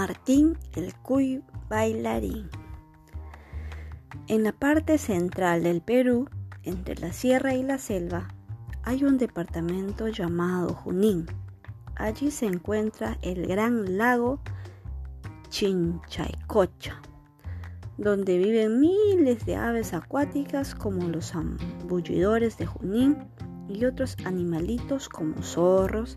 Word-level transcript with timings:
Martín 0.00 0.56
el 0.76 0.94
Cuy 0.94 1.44
bailarín. 1.68 2.48
En 4.28 4.44
la 4.44 4.52
parte 4.52 4.96
central 4.96 5.62
del 5.62 5.82
Perú, 5.82 6.26
entre 6.62 6.94
la 6.94 7.12
sierra 7.12 7.52
y 7.52 7.62
la 7.62 7.76
selva, 7.76 8.28
hay 8.82 9.04
un 9.04 9.18
departamento 9.18 10.08
llamado 10.08 10.72
Junín. 10.72 11.26
Allí 11.96 12.30
se 12.30 12.46
encuentra 12.46 13.18
el 13.20 13.46
gran 13.46 13.98
lago 13.98 14.40
Chinchaycocha, 15.50 17.02
donde 17.98 18.38
viven 18.38 18.80
miles 18.80 19.44
de 19.44 19.56
aves 19.56 19.92
acuáticas 19.92 20.74
como 20.74 21.08
los 21.08 21.34
ambullidores 21.34 22.56
de 22.56 22.64
Junín 22.64 23.18
y 23.68 23.84
otros 23.84 24.16
animalitos 24.24 25.10
como 25.10 25.42
zorros, 25.42 26.16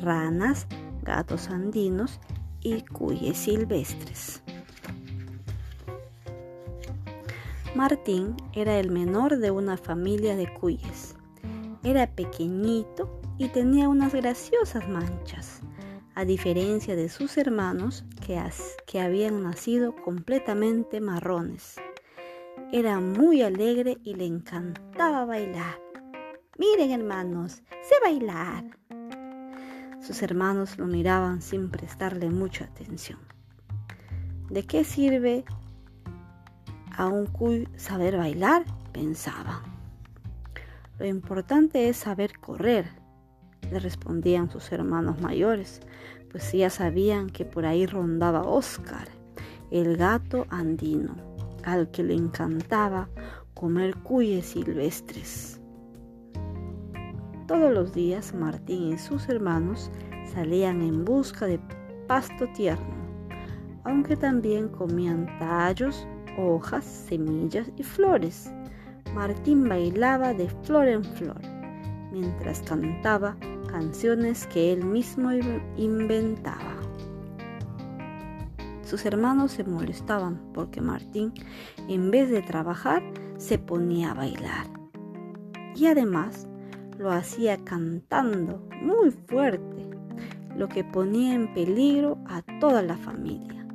ranas, 0.00 0.68
gatos 1.02 1.48
andinos 1.48 2.20
y 2.64 2.80
cuyes 2.82 3.36
silvestres. 3.36 4.42
Martín 7.76 8.34
era 8.52 8.80
el 8.80 8.90
menor 8.90 9.38
de 9.38 9.52
una 9.52 9.76
familia 9.76 10.34
de 10.34 10.52
cuyes. 10.52 11.14
Era 11.84 12.06
pequeñito 12.08 13.20
y 13.36 13.48
tenía 13.48 13.88
unas 13.88 14.14
graciosas 14.14 14.88
manchas, 14.88 15.60
a 16.14 16.24
diferencia 16.24 16.96
de 16.96 17.08
sus 17.08 17.36
hermanos 17.36 18.04
que, 18.26 18.40
que 18.86 19.00
habían 19.00 19.42
nacido 19.42 19.94
completamente 19.94 21.00
marrones. 21.00 21.76
Era 22.72 23.00
muy 23.00 23.42
alegre 23.42 23.98
y 24.02 24.14
le 24.14 24.26
encantaba 24.26 25.24
bailar. 25.24 25.80
Miren 26.56 26.92
hermanos, 26.92 27.62
sé 27.82 27.94
bailar. 28.02 28.64
Sus 30.06 30.20
hermanos 30.20 30.76
lo 30.76 30.86
miraban 30.86 31.40
sin 31.40 31.70
prestarle 31.70 32.28
mucha 32.28 32.66
atención. 32.66 33.18
¿De 34.50 34.66
qué 34.66 34.84
sirve 34.84 35.46
a 36.94 37.06
un 37.06 37.24
cuy 37.24 37.66
saber 37.76 38.18
bailar? 38.18 38.66
pensaba. 38.92 39.62
Lo 40.98 41.06
importante 41.06 41.88
es 41.88 41.96
saber 41.96 42.38
correr, 42.38 42.84
le 43.72 43.78
respondían 43.78 44.50
sus 44.50 44.70
hermanos 44.72 45.22
mayores, 45.22 45.80
pues 46.30 46.52
ya 46.52 46.68
sabían 46.68 47.30
que 47.30 47.46
por 47.46 47.64
ahí 47.64 47.86
rondaba 47.86 48.42
Oscar, 48.42 49.08
el 49.70 49.96
gato 49.96 50.46
andino, 50.50 51.16
al 51.64 51.90
que 51.90 52.02
le 52.02 52.12
encantaba 52.12 53.08
comer 53.54 53.96
cuyes 53.96 54.44
silvestres. 54.44 55.62
Todos 57.46 57.74
los 57.74 57.92
días 57.92 58.32
Martín 58.32 58.94
y 58.94 58.98
sus 58.98 59.28
hermanos 59.28 59.90
salían 60.32 60.80
en 60.80 61.04
busca 61.04 61.44
de 61.44 61.60
pasto 62.06 62.46
tierno, 62.54 62.94
aunque 63.84 64.16
también 64.16 64.68
comían 64.68 65.26
tallos, 65.38 66.06
hojas, 66.38 66.86
semillas 66.86 67.70
y 67.76 67.82
flores. 67.82 68.50
Martín 69.14 69.68
bailaba 69.68 70.32
de 70.32 70.48
flor 70.62 70.88
en 70.88 71.04
flor, 71.04 71.40
mientras 72.12 72.62
cantaba 72.62 73.36
canciones 73.70 74.46
que 74.46 74.72
él 74.72 74.82
mismo 74.82 75.30
inventaba. 75.76 76.76
Sus 78.82 79.04
hermanos 79.04 79.52
se 79.52 79.64
molestaban 79.64 80.40
porque 80.54 80.80
Martín, 80.80 81.34
en 81.88 82.10
vez 82.10 82.30
de 82.30 82.40
trabajar, 82.40 83.02
se 83.36 83.58
ponía 83.58 84.12
a 84.12 84.14
bailar. 84.14 84.66
Y 85.74 85.86
además, 85.86 86.46
lo 86.98 87.10
hacía 87.10 87.58
cantando 87.64 88.66
muy 88.80 89.10
fuerte, 89.10 89.90
lo 90.56 90.68
que 90.68 90.84
ponía 90.84 91.34
en 91.34 91.52
peligro 91.54 92.18
a 92.26 92.42
toda 92.60 92.82
la 92.82 92.96
familia, 92.96 93.66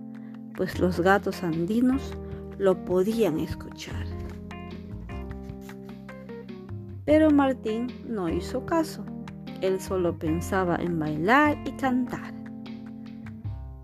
pues 0.55 0.79
los 0.79 0.99
gatos 0.99 1.43
andinos 1.43 2.13
lo 2.57 2.85
podían 2.85 3.39
escuchar. 3.39 4.05
Pero 7.05 7.31
Martín 7.31 7.87
no 8.07 8.29
hizo 8.29 8.65
caso, 8.65 9.03
él 9.61 9.81
solo 9.81 10.17
pensaba 10.17 10.75
en 10.75 10.99
bailar 10.99 11.57
y 11.65 11.71
cantar. 11.71 12.33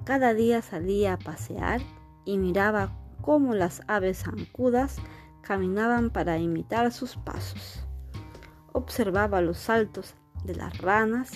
Cada 0.05 0.33
día 0.33 0.61
salía 0.61 1.13
a 1.13 1.17
pasear 1.17 1.81
y 2.25 2.37
miraba 2.37 2.91
cómo 3.21 3.55
las 3.55 3.81
aves 3.87 4.23
zancudas 4.23 4.97
caminaban 5.41 6.11
para 6.11 6.37
imitar 6.37 6.91
sus 6.91 7.17
pasos 7.17 7.84
observaba 8.75 9.39
los 9.39 9.57
saltos 9.57 10.15
de 10.43 10.53
las 10.53 10.77
ranas, 10.79 11.31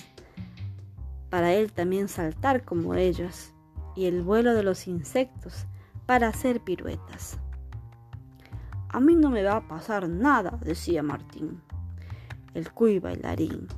para 1.30 1.54
él 1.54 1.72
también 1.72 2.08
saltar 2.08 2.64
como 2.64 2.94
ellas, 2.94 3.54
y 3.96 4.04
el 4.04 4.22
vuelo 4.22 4.54
de 4.54 4.62
los 4.62 4.86
insectos 4.86 5.66
para 6.04 6.28
hacer 6.28 6.60
piruetas. 6.60 7.38
A 8.90 9.00
mí 9.00 9.14
no 9.14 9.30
me 9.30 9.42
va 9.42 9.56
a 9.56 9.68
pasar 9.68 10.08
nada, 10.08 10.58
decía 10.62 11.02
Martín, 11.02 11.62
el 12.52 12.70
cuy 12.72 12.98
bailarín, 12.98 13.68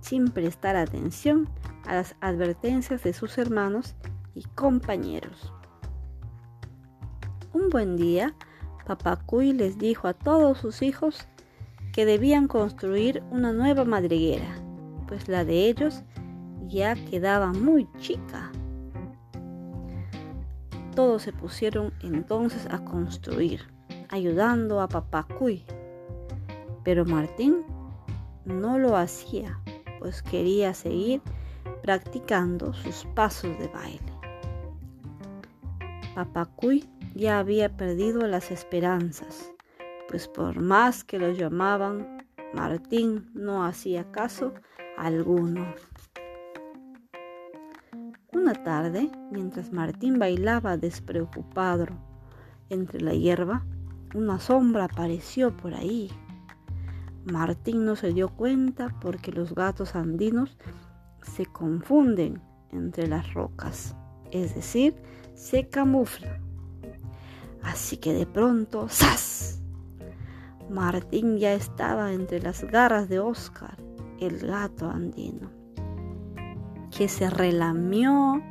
sin 0.00 0.28
prestar 0.28 0.76
atención 0.76 1.48
a 1.86 1.94
las 1.94 2.14
advertencias 2.20 3.02
de 3.02 3.12
sus 3.12 3.36
hermanos 3.36 3.96
y 4.34 4.44
compañeros. 4.54 5.52
Un 7.52 7.68
buen 7.68 7.96
día, 7.96 8.36
Papá 8.86 9.16
Cuy 9.16 9.52
les 9.52 9.76
dijo 9.76 10.06
a 10.06 10.14
todos 10.14 10.58
sus 10.58 10.82
hijos 10.82 11.26
que 11.98 12.06
debían 12.06 12.46
construir 12.46 13.24
una 13.32 13.52
nueva 13.52 13.84
madriguera, 13.84 14.46
pues 15.08 15.26
la 15.26 15.44
de 15.44 15.66
ellos 15.66 16.04
ya 16.68 16.94
quedaba 16.94 17.52
muy 17.52 17.88
chica. 17.98 18.52
Todos 20.94 21.22
se 21.22 21.32
pusieron 21.32 21.92
entonces 22.04 22.68
a 22.70 22.84
construir, 22.84 23.62
ayudando 24.10 24.80
a 24.80 24.86
papá 24.86 25.26
Cuy. 25.40 25.64
Pero 26.84 27.04
Martín 27.04 27.64
no 28.44 28.78
lo 28.78 28.96
hacía, 28.96 29.58
pues 29.98 30.22
quería 30.22 30.74
seguir 30.74 31.20
practicando 31.82 32.74
sus 32.74 33.06
pasos 33.16 33.58
de 33.58 33.66
baile. 33.66 34.12
Papá 36.14 36.44
Cuy 36.44 36.88
ya 37.16 37.40
había 37.40 37.76
perdido 37.76 38.24
las 38.28 38.52
esperanzas 38.52 39.52
pues 40.08 40.26
por 40.26 40.60
más 40.60 41.04
que 41.04 41.18
lo 41.18 41.30
llamaban, 41.30 42.26
Martín 42.54 43.30
no 43.34 43.64
hacía 43.64 44.10
caso 44.10 44.54
alguno. 44.96 45.66
Una 48.32 48.54
tarde, 48.54 49.10
mientras 49.30 49.72
Martín 49.72 50.18
bailaba 50.18 50.76
despreocupado 50.76 51.86
entre 52.70 53.00
la 53.00 53.12
hierba, 53.12 53.64
una 54.14 54.38
sombra 54.40 54.84
apareció 54.84 55.56
por 55.56 55.74
ahí. 55.74 56.10
Martín 57.24 57.84
no 57.84 57.94
se 57.94 58.12
dio 58.12 58.30
cuenta 58.30 58.94
porque 59.00 59.32
los 59.32 59.54
gatos 59.54 59.94
andinos 59.94 60.56
se 61.22 61.44
confunden 61.44 62.40
entre 62.70 63.06
las 63.06 63.34
rocas, 63.34 63.94
es 64.30 64.54
decir, 64.54 64.94
se 65.34 65.68
camuflan. 65.68 66.40
Así 67.62 67.98
que 67.98 68.14
de 68.14 68.24
pronto, 68.24 68.88
¡zas! 68.88 69.62
Martín 70.70 71.38
ya 71.38 71.54
estaba 71.54 72.12
entre 72.12 72.40
las 72.40 72.62
garras 72.64 73.08
de 73.08 73.18
Oscar, 73.18 73.76
el 74.20 74.38
gato 74.38 74.90
andino, 74.90 75.50
que 76.90 77.08
se 77.08 77.30
relamió 77.30 78.42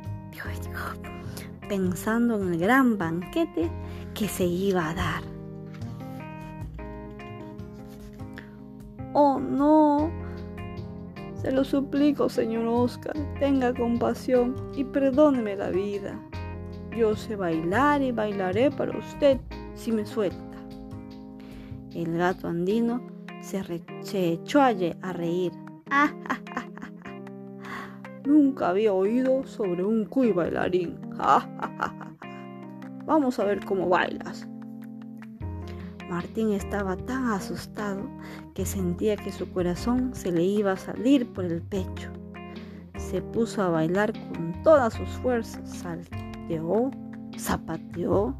pensando 1.68 2.40
en 2.40 2.54
el 2.54 2.58
gran 2.58 2.98
banquete 2.98 3.70
que 4.14 4.26
se 4.26 4.44
iba 4.44 4.90
a 4.90 4.94
dar. 4.94 5.22
Oh, 9.12 9.38
no. 9.38 10.10
Se 11.34 11.52
lo 11.52 11.64
suplico, 11.64 12.28
señor 12.28 12.66
Oscar, 12.66 13.14
tenga 13.38 13.72
compasión 13.72 14.56
y 14.74 14.84
perdóneme 14.84 15.56
la 15.56 15.70
vida. 15.70 16.18
Yo 16.96 17.14
sé 17.14 17.36
bailar 17.36 18.02
y 18.02 18.10
bailaré 18.10 18.70
para 18.70 18.98
usted 18.98 19.38
si 19.74 19.92
me 19.92 20.04
suelta. 20.04 20.47
El 21.94 22.18
gato 22.18 22.48
andino 22.48 23.00
se, 23.40 23.62
echó 24.12 24.60
a, 24.60 24.72
reír. 25.12 25.52
Nunca 28.24 28.68
había 28.68 28.92
oído 28.92 29.46
sobre 29.46 29.84
un 29.84 30.04
cuy 30.04 30.32
bailarín. 30.32 30.98
Vamos 33.06 33.38
a 33.38 33.44
ver 33.44 33.64
cómo 33.64 33.88
bailas. 33.88 34.46
Martín 36.10 36.52
estaba 36.52 36.96
tan 36.96 37.30
asustado 37.30 38.02
que 38.54 38.66
sentía 38.66 39.16
que 39.16 39.32
su 39.32 39.50
corazón 39.50 40.14
se 40.14 40.30
le 40.30 40.42
iba 40.42 40.72
a 40.72 40.76
salir 40.76 41.26
por 41.32 41.44
el 41.44 41.62
pecho. 41.62 42.10
Se 42.96 43.22
puso 43.22 43.62
a 43.62 43.70
bailar 43.70 44.12
con 44.12 44.62
todas 44.62 44.94
sus 44.94 45.08
fuerzas, 45.22 45.68
salteó, 45.68 46.90
zapateó, 47.36 48.34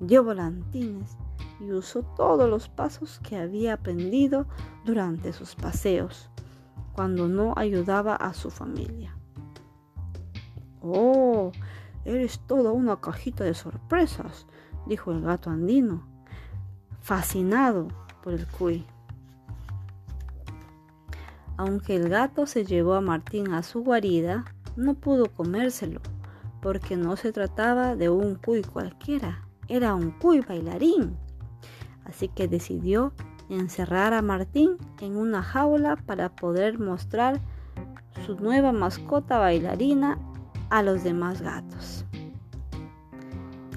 dio 0.00 0.24
volantines 0.24 1.16
y 1.60 1.72
usó 1.72 2.02
todos 2.02 2.48
los 2.48 2.68
pasos 2.68 3.20
que 3.20 3.36
había 3.36 3.74
aprendido 3.74 4.46
durante 4.84 5.32
sus 5.32 5.54
paseos, 5.54 6.30
cuando 6.92 7.28
no 7.28 7.54
ayudaba 7.56 8.16
a 8.16 8.34
su 8.34 8.50
familia. 8.50 9.16
Oh, 10.80 11.52
Eres 12.08 12.40
toda 12.46 12.72
una 12.72 13.02
cajita 13.02 13.44
de 13.44 13.52
sorpresas, 13.52 14.46
dijo 14.86 15.12
el 15.12 15.20
gato 15.20 15.50
andino, 15.50 16.08
fascinado 17.02 17.88
por 18.22 18.32
el 18.32 18.46
cuy. 18.46 18.86
Aunque 21.58 21.96
el 21.96 22.08
gato 22.08 22.46
se 22.46 22.64
llevó 22.64 22.94
a 22.94 23.02
Martín 23.02 23.52
a 23.52 23.62
su 23.62 23.84
guarida, 23.84 24.46
no 24.74 24.94
pudo 24.94 25.26
comérselo, 25.26 26.00
porque 26.62 26.96
no 26.96 27.16
se 27.16 27.30
trataba 27.30 27.94
de 27.94 28.08
un 28.08 28.36
cuy 28.36 28.62
cualquiera, 28.62 29.46
era 29.68 29.94
un 29.94 30.12
cuy 30.12 30.40
bailarín. 30.40 31.14
Así 32.08 32.28
que 32.28 32.48
decidió 32.48 33.12
encerrar 33.48 34.14
a 34.14 34.22
Martín 34.22 34.76
en 35.00 35.16
una 35.16 35.42
jaula 35.42 35.96
para 35.96 36.30
poder 36.30 36.78
mostrar 36.78 37.40
su 38.26 38.36
nueva 38.36 38.72
mascota 38.72 39.38
bailarina 39.38 40.18
a 40.70 40.82
los 40.82 41.04
demás 41.04 41.42
gatos. 41.42 42.04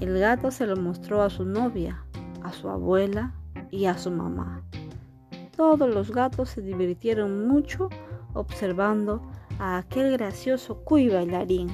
El 0.00 0.18
gato 0.18 0.50
se 0.50 0.66
lo 0.66 0.76
mostró 0.76 1.22
a 1.22 1.30
su 1.30 1.44
novia, 1.44 2.04
a 2.42 2.52
su 2.52 2.68
abuela 2.68 3.34
y 3.70 3.84
a 3.84 3.96
su 3.96 4.10
mamá. 4.10 4.62
Todos 5.56 5.94
los 5.94 6.10
gatos 6.10 6.50
se 6.50 6.60
divirtieron 6.60 7.46
mucho 7.46 7.88
observando 8.34 9.22
a 9.58 9.78
aquel 9.78 10.12
gracioso 10.12 10.82
cuy 10.84 11.08
bailarín. 11.08 11.70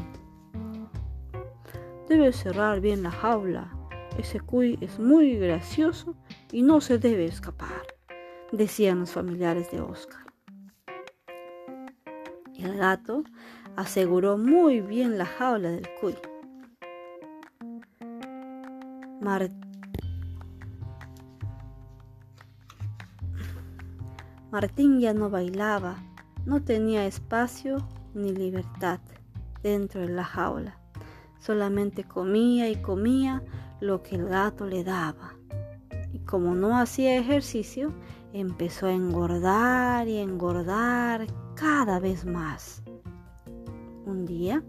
Debes 2.08 2.36
cerrar 2.36 2.80
bien 2.80 3.02
la 3.02 3.10
jaula. 3.10 3.72
Ese 4.18 4.40
cuy 4.40 4.78
es 4.80 4.98
muy 4.98 5.36
gracioso 5.36 6.14
y 6.52 6.62
no 6.62 6.80
se 6.80 6.98
debe 6.98 7.26
escapar, 7.26 7.86
decían 8.52 9.00
los 9.00 9.12
familiares 9.12 9.70
de 9.70 9.80
Oscar. 9.80 10.24
El 12.56 12.76
gato 12.76 13.22
aseguró 13.76 14.36
muy 14.36 14.80
bien 14.80 15.18
la 15.18 15.26
jaula 15.26 15.70
del 15.70 15.88
cuy. 16.00 16.14
Martín 24.50 24.98
ya 24.98 25.12
no 25.12 25.28
bailaba, 25.28 25.96
no 26.46 26.62
tenía 26.62 27.06
espacio 27.06 27.86
ni 28.14 28.32
libertad 28.32 29.00
dentro 29.62 30.00
de 30.00 30.08
la 30.08 30.24
jaula. 30.24 30.80
Solamente 31.38 32.04
comía 32.04 32.70
y 32.70 32.76
comía 32.76 33.42
lo 33.80 34.02
que 34.02 34.16
el 34.16 34.26
gato 34.26 34.66
le 34.66 34.82
daba. 34.82 35.37
Como 36.28 36.54
no 36.54 36.76
hacía 36.78 37.16
ejercicio, 37.16 37.90
empezó 38.34 38.84
a 38.84 38.92
engordar 38.92 40.06
y 40.08 40.18
engordar 40.18 41.26
cada 41.54 42.00
vez 42.00 42.26
más. 42.26 42.82
Un 44.04 44.26
día, 44.26 44.62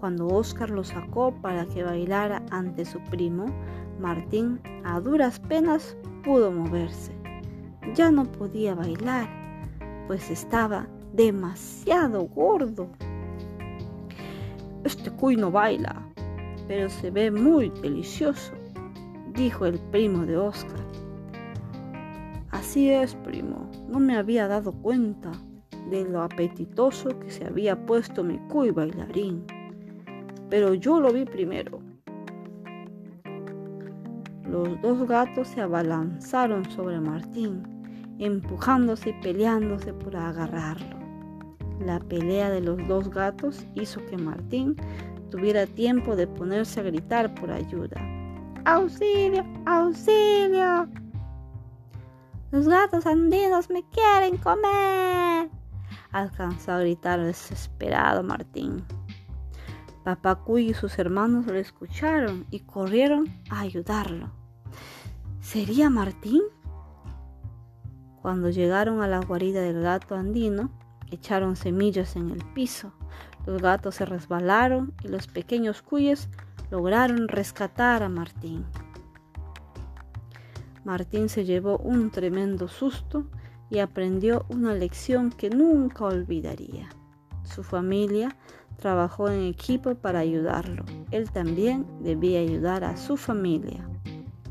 cuando 0.00 0.26
Oscar 0.28 0.70
lo 0.70 0.84
sacó 0.84 1.34
para 1.42 1.66
que 1.66 1.82
bailara 1.82 2.42
ante 2.50 2.86
su 2.86 2.98
primo, 3.10 3.44
Martín 4.00 4.58
a 4.84 5.00
duras 5.00 5.38
penas 5.38 5.98
pudo 6.24 6.50
moverse. 6.50 7.12
Ya 7.94 8.10
no 8.10 8.24
podía 8.24 8.74
bailar, 8.74 9.28
pues 10.06 10.30
estaba 10.30 10.86
demasiado 11.12 12.22
gordo. 12.22 12.88
Este 14.82 15.10
cuy 15.10 15.36
no 15.36 15.50
baila, 15.50 16.10
pero 16.66 16.88
se 16.88 17.10
ve 17.10 17.30
muy 17.30 17.68
delicioso, 17.82 18.54
dijo 19.34 19.66
el 19.66 19.78
primo 19.78 20.24
de 20.24 20.38
Oscar. 20.38 20.80
Así 22.72 22.88
es, 22.88 23.14
primo, 23.16 23.70
no 23.86 24.00
me 24.00 24.16
había 24.16 24.48
dado 24.48 24.72
cuenta 24.72 25.30
de 25.90 26.08
lo 26.08 26.22
apetitoso 26.22 27.10
que 27.20 27.30
se 27.30 27.44
había 27.44 27.84
puesto 27.84 28.24
mi 28.24 28.38
cuy 28.48 28.70
bailarín, 28.70 29.44
pero 30.48 30.72
yo 30.72 30.98
lo 30.98 31.12
vi 31.12 31.26
primero. 31.26 31.82
Los 34.48 34.80
dos 34.80 35.06
gatos 35.06 35.48
se 35.48 35.60
abalanzaron 35.60 36.64
sobre 36.70 36.98
Martín, 36.98 37.62
empujándose 38.18 39.10
y 39.10 39.20
peleándose 39.20 39.92
por 39.92 40.16
agarrarlo. 40.16 40.96
La 41.78 42.00
pelea 42.00 42.48
de 42.48 42.62
los 42.62 42.78
dos 42.88 43.10
gatos 43.10 43.66
hizo 43.74 44.00
que 44.06 44.16
Martín 44.16 44.76
tuviera 45.28 45.66
tiempo 45.66 46.16
de 46.16 46.26
ponerse 46.26 46.80
a 46.80 46.84
gritar 46.84 47.34
por 47.34 47.50
ayuda. 47.50 48.00
¡Auxilio! 48.64 49.44
¡Auxilio! 49.66 51.01
Los 52.52 52.68
gatos 52.68 53.06
andinos 53.06 53.70
me 53.70 53.82
quieren 53.88 54.36
comer. 54.36 55.48
Alcanzó 56.10 56.72
a 56.72 56.80
gritar 56.80 57.18
desesperado 57.18 58.22
Martín. 58.22 58.84
Papá 60.04 60.34
Cuy 60.34 60.68
y 60.68 60.74
sus 60.74 60.98
hermanos 60.98 61.46
lo 61.46 61.54
escucharon 61.54 62.46
y 62.50 62.60
corrieron 62.60 63.40
a 63.48 63.60
ayudarlo. 63.60 64.30
¿Sería 65.40 65.88
Martín? 65.88 66.42
Cuando 68.20 68.50
llegaron 68.50 69.00
a 69.00 69.08
la 69.08 69.20
guarida 69.20 69.62
del 69.62 69.80
gato 69.80 70.14
andino, 70.14 70.70
echaron 71.10 71.56
semillas 71.56 72.16
en 72.16 72.28
el 72.28 72.44
piso. 72.52 72.92
Los 73.46 73.62
gatos 73.62 73.94
se 73.94 74.04
resbalaron 74.04 74.92
y 75.02 75.08
los 75.08 75.26
pequeños 75.26 75.80
cuyes 75.80 76.28
lograron 76.70 77.28
rescatar 77.28 78.02
a 78.02 78.10
Martín. 78.10 78.66
Martín 80.84 81.28
se 81.28 81.44
llevó 81.44 81.78
un 81.78 82.10
tremendo 82.10 82.68
susto 82.68 83.26
y 83.70 83.78
aprendió 83.78 84.44
una 84.48 84.74
lección 84.74 85.30
que 85.30 85.48
nunca 85.48 86.04
olvidaría. 86.04 86.88
Su 87.44 87.62
familia 87.62 88.36
trabajó 88.78 89.28
en 89.28 89.42
equipo 89.42 89.94
para 89.94 90.18
ayudarlo. 90.18 90.84
Él 91.10 91.30
también 91.30 91.86
debía 92.00 92.40
ayudar 92.40 92.84
a 92.84 92.96
su 92.96 93.16
familia. 93.16 93.88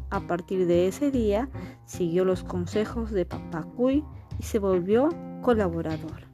A 0.10 0.22
partir 0.22 0.68
de 0.68 0.88
ese 0.88 1.12
día, 1.12 1.50
siguió 1.86 2.25
los 2.25 2.44
consejos 2.44 3.12
de 3.12 3.25
Papá 3.25 3.63
Cuy 3.63 4.04
y 4.39 4.44
se 4.44 4.60
volvió 4.60 5.10
colaborador. 5.42 6.27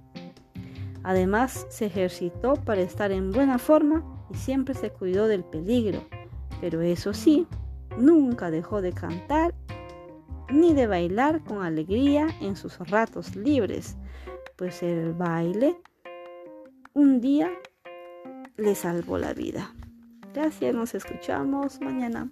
Además, 1.03 1.65
se 1.69 1.85
ejercitó 1.85 2.53
para 2.53 2.81
estar 2.81 3.11
en 3.11 3.31
buena 3.31 3.57
forma 3.57 4.03
y 4.29 4.35
siempre 4.35 4.73
se 4.73 4.91
cuidó 4.91 5.27
del 5.27 5.43
peligro. 5.43 6.01
Pero 6.59 6.81
eso 6.81 7.13
sí, 7.13 7.47
nunca 7.97 8.51
dejó 8.51 8.81
de 8.81 8.93
cantar 8.93 9.53
ni 10.49 10.73
de 10.73 10.87
bailar 10.87 11.43
con 11.43 11.63
alegría 11.63 12.27
en 12.41 12.55
sus 12.55 12.77
ratos 12.89 13.35
libres, 13.35 13.97
pues 14.55 14.81
el 14.83 15.13
baile 15.13 15.77
un 16.93 17.21
día 17.21 17.51
le 18.55 18.73
salvó 18.75 19.17
la 19.17 19.33
vida. 19.33 19.73
Gracias, 20.33 20.73
nos 20.73 20.95
escuchamos 20.95 21.79
mañana. 21.81 22.29